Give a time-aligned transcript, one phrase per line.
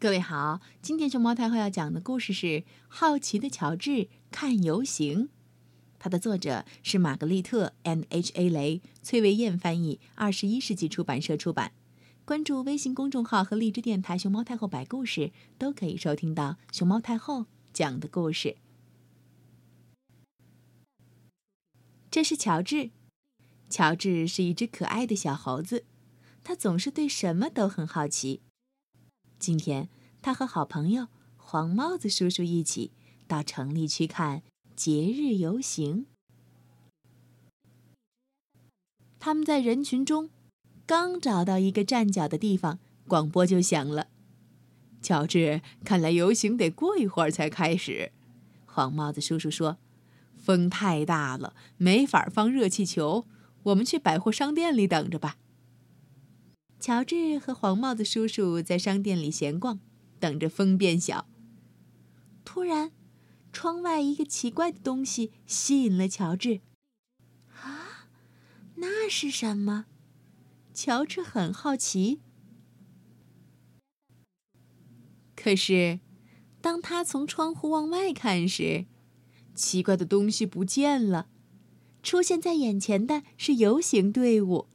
[0.00, 2.46] 各位好，今天熊猫太后要讲的故事是
[2.86, 5.24] 《好奇的乔治看游行》，
[5.98, 11.72] 它的作者是玛格丽特 ·N·H·A· 雷，崔维燕翻译，二十一世纪出版社出版。
[12.24, 18.58] 关注微信公众号和荔枝电台“熊猫太后摆故事”，都可以收听到熊猫太后讲的故事。
[22.08, 22.90] 这是乔治，
[23.68, 25.84] 乔治是一只可爱的小猴子，
[26.44, 28.42] 他总是对什么都很好奇。
[29.38, 29.88] 今天，
[30.20, 32.90] 他和好朋友黄帽子叔叔一起
[33.26, 34.42] 到城里去看
[34.74, 36.06] 节日游行。
[39.20, 40.30] 他们在人群中
[40.86, 44.08] 刚找到一个站脚的地方，广播就响了。
[45.00, 48.12] 乔治，看来游行得过一会儿才开始。
[48.66, 49.78] 黄帽子叔叔说
[50.36, 53.26] ：“风太大了，没法放热气球。
[53.64, 55.36] 我们去百货商店里等着吧。”
[56.80, 59.80] 乔治和黄帽子叔叔在商店里闲逛，
[60.20, 61.26] 等着风变小。
[62.44, 62.92] 突然，
[63.52, 66.60] 窗外一个奇怪的东西吸引了乔治。
[67.62, 68.08] 啊，
[68.76, 69.86] 那是什么？
[70.72, 72.20] 乔治很好奇。
[75.34, 75.98] 可是，
[76.60, 78.86] 当他从窗户往外看时，
[79.54, 81.28] 奇怪的东西不见了。
[82.02, 84.68] 出现在眼前的是游行队伍，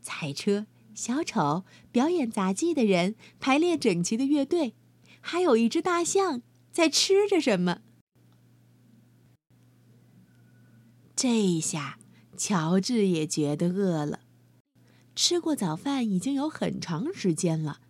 [0.00, 0.66] 彩车。
[0.94, 4.74] 小丑、表演杂技的人、排列整齐的乐队，
[5.20, 7.80] 还有一只大象在吃着什么。
[11.16, 11.98] 这一下，
[12.36, 14.20] 乔治也觉得饿了。
[15.16, 17.80] 吃过早饭已经有很长时间了，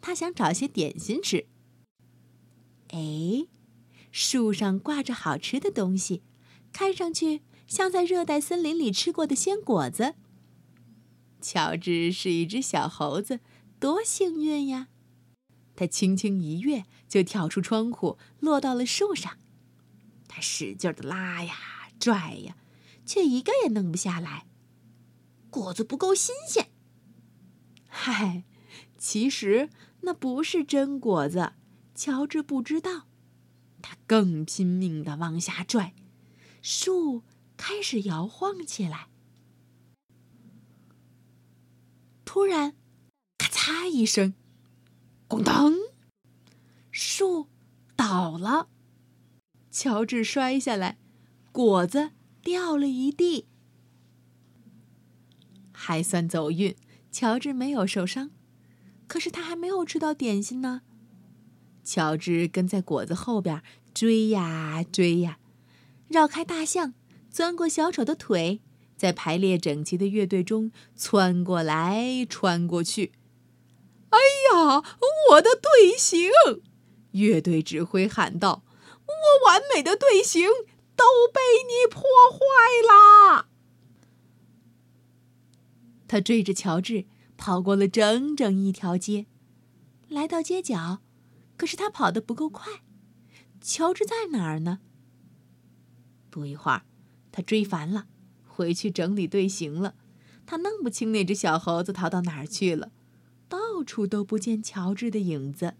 [0.00, 1.46] 他想找些点心吃。
[2.88, 3.46] 哎，
[4.10, 6.22] 树上挂着好吃的东西，
[6.72, 10.14] 看上去像在热带森林里吃过的鲜果子。
[11.40, 13.40] 乔治是一只小猴子，
[13.78, 14.88] 多幸运呀！
[15.76, 19.38] 他轻轻一跃，就跳出窗户，落到了树上。
[20.26, 21.54] 他使劲的拉呀
[22.00, 22.56] 拽呀，
[23.06, 24.46] 却一个也弄不下来。
[25.50, 26.70] 果子不够新鲜。
[27.86, 28.44] 嗨，
[28.98, 29.70] 其实
[30.02, 31.52] 那不是真果子，
[31.94, 33.06] 乔治不知道。
[33.80, 35.94] 他更拼命的往下拽，
[36.60, 37.22] 树
[37.56, 39.08] 开始摇晃起来。
[42.30, 42.74] 突然，
[43.38, 44.34] 咔嚓一声，
[45.30, 45.72] 咣当，
[46.90, 47.46] 树
[47.96, 48.68] 倒了，
[49.70, 50.98] 乔治摔下来，
[51.52, 52.10] 果子
[52.42, 53.46] 掉了一地。
[55.72, 56.76] 还算走运，
[57.10, 58.30] 乔治没有受伤。
[59.06, 60.82] 可是他还没有吃到点心呢。
[61.82, 63.62] 乔治跟在果子后边
[63.94, 65.38] 追呀追呀，
[66.08, 66.92] 绕开大象，
[67.30, 68.60] 钻过小丑的腿。
[68.98, 73.12] 在排列整齐的乐队中窜过来穿过去，
[74.10, 74.18] 哎
[74.52, 74.82] 呀，
[75.30, 76.28] 我的队形！
[77.12, 78.64] 乐队指挥喊道
[79.06, 80.48] ：“我完美的队形
[80.96, 82.38] 都被你破坏
[82.86, 83.46] 啦！”
[86.08, 89.26] 他追着乔治跑过了整整一条街，
[90.08, 90.98] 来到街角，
[91.56, 92.82] 可是他跑得不够快。
[93.60, 94.80] 乔治在哪儿呢？
[96.30, 96.82] 不一会儿，
[97.30, 98.06] 他追烦了。
[98.58, 99.94] 回去整理队形了，
[100.44, 102.90] 他弄不清那只小猴子逃到哪儿去了，
[103.48, 105.74] 到处都不见乔治的影子。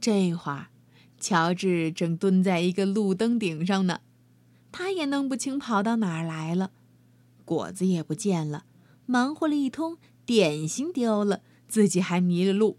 [0.00, 0.68] 这会儿，
[1.18, 4.02] 乔治正蹲在一个路灯顶上呢，
[4.70, 6.70] 他也弄不清跑到哪儿来了，
[7.44, 8.66] 果子也不见了，
[9.04, 12.78] 忙活了一通，点心丢了，自己还迷了路，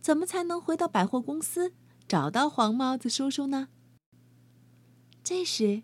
[0.00, 1.74] 怎么才能回到百货公司，
[2.08, 3.68] 找到黄帽子叔叔呢？
[5.28, 5.82] 这时，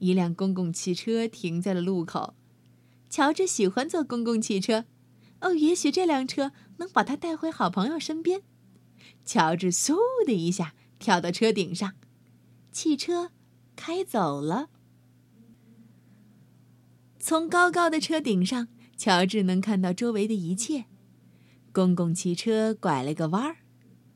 [0.00, 2.34] 一辆公共汽车停在了路口。
[3.08, 4.84] 乔治喜欢坐公共汽车，
[5.42, 8.42] 哦，也许这辆车能把他带回好朋友身边。
[9.24, 9.94] 乔治嗖
[10.26, 11.92] 的一下跳到车顶上，
[12.72, 13.30] 汽车
[13.76, 14.70] 开走了。
[17.20, 20.86] 从高高的车顶上，乔治能看到周围的一切。
[21.70, 23.58] 公共汽车拐了个弯儿，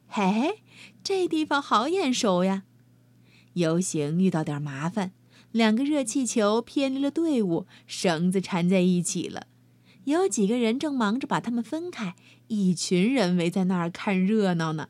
[0.09, 0.65] 嘿，
[1.05, 2.65] 这地方好眼熟呀！
[3.55, 5.13] 游行遇到点麻烦，
[5.51, 9.49] 两个热气球偏离了队伍，绳子缠在一起了。
[10.05, 12.15] 有几个人正忙着把它们分开，
[12.49, 14.89] 一群人围在那儿看热闹呢。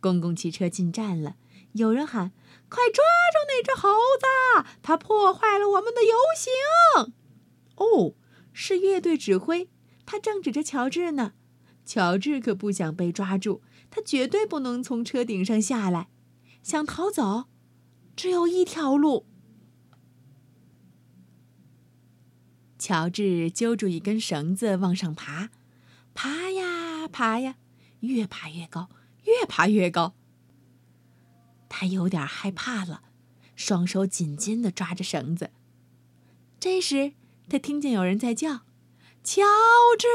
[0.00, 1.36] 公共汽车进站了，
[1.72, 2.32] 有人喊
[2.68, 3.88] ：“快抓住那只猴
[4.18, 7.14] 子，它破坏了我们的游行！”
[7.76, 8.14] 哦，
[8.52, 9.68] 是乐队指挥，
[10.06, 11.32] 他正指着乔治呢。
[11.84, 13.60] 乔治可不想被抓住，
[13.90, 16.08] 他绝对不能从车顶上下来。
[16.64, 17.44] 想逃走，
[18.16, 19.26] 只有一条路。
[22.78, 25.50] 乔治揪住一根绳子往上爬，
[26.14, 27.56] 爬呀爬呀，
[28.00, 28.88] 越爬越高，
[29.24, 30.14] 越爬越高。
[31.68, 33.02] 他有点害怕了，
[33.54, 35.50] 双手紧紧的抓着绳子。
[36.58, 37.12] 这时，
[37.46, 38.60] 他听见有人在叫
[39.22, 39.42] ：“乔
[39.98, 40.08] 治！”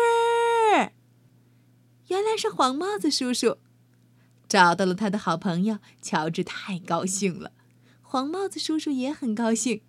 [2.10, 3.60] 原来是黄帽子叔叔，
[4.50, 7.54] 找到了他的好朋友乔治，太高兴了。
[8.01, 9.84] 黄帽子叔叔也很高兴。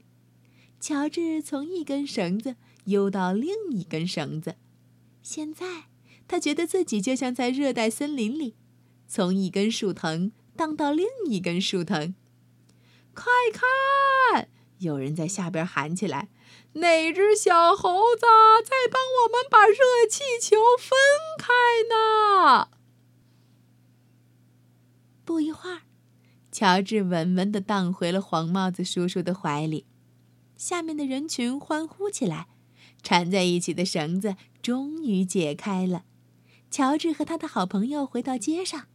[0.79, 2.55] 乔治从一根绳子
[2.85, 4.55] 悠到另一根绳子，
[5.23, 5.87] 现在
[6.29, 8.55] 他觉得自己就像在热带森林里，
[9.09, 10.31] 从一根树藤。
[10.57, 12.15] 荡到另一根树藤，
[13.15, 14.51] 快看！
[14.81, 16.29] 有人在下边喊起来
[16.75, 18.27] ：“那只小猴子
[18.63, 19.77] 在帮我们把热
[20.07, 20.99] 气球分
[21.39, 21.49] 开
[21.89, 22.69] 呢。”
[25.31, 25.83] 不一会儿，
[26.51, 29.87] 乔治稳稳地荡回了黄帽子叔叔的怀里。
[30.57, 32.49] 下面的人群欢呼起来，
[33.01, 36.03] 缠在一起的绳子终于解开了。
[36.69, 38.89] 乔治和他的好朋友回到街上。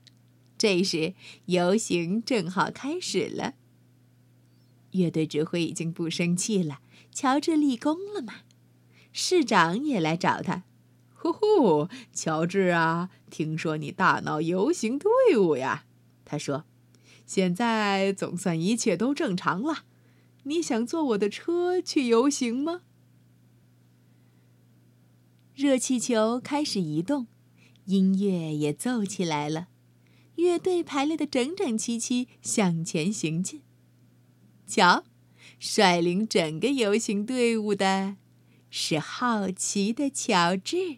[0.57, 1.13] 这时，
[1.45, 3.53] 游行正好开始了。
[4.91, 6.79] 乐队指挥已经不生气了，
[7.13, 8.41] 乔治立功了嘛？
[9.13, 10.65] 市长也来找他。
[11.13, 15.85] 呼呼，乔治啊，听说你大闹游行队伍呀？
[16.25, 16.65] 他说
[17.25, 19.85] ：“现在总算一切都正常了。
[20.43, 22.81] 你想坐我的车去游行吗？”
[25.55, 27.27] 热气球开始移动，
[27.85, 29.69] 音乐也奏起来了。
[30.35, 33.61] 乐队排列的整整齐齐，向前行进。
[34.67, 35.05] 瞧，
[35.59, 38.17] 率领整个游行队伍的
[38.69, 40.97] 是好奇的乔治。